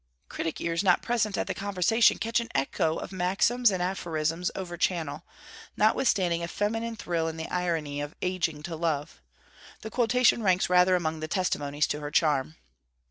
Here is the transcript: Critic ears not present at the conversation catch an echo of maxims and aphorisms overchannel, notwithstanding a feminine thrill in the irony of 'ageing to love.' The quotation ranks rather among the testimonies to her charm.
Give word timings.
Critic 0.29 0.59
ears 0.59 0.83
not 0.83 1.03
present 1.03 1.37
at 1.37 1.45
the 1.45 1.53
conversation 1.53 2.17
catch 2.17 2.39
an 2.39 2.47
echo 2.55 2.95
of 2.97 3.11
maxims 3.11 3.69
and 3.69 3.83
aphorisms 3.83 4.49
overchannel, 4.55 5.21
notwithstanding 5.77 6.41
a 6.41 6.47
feminine 6.47 6.95
thrill 6.95 7.27
in 7.27 7.37
the 7.37 7.47
irony 7.49 8.01
of 8.01 8.15
'ageing 8.19 8.63
to 8.63 8.75
love.' 8.75 9.21
The 9.81 9.91
quotation 9.91 10.41
ranks 10.41 10.71
rather 10.71 10.95
among 10.95 11.19
the 11.19 11.27
testimonies 11.27 11.85
to 11.89 11.99
her 11.99 12.09
charm. 12.09 12.55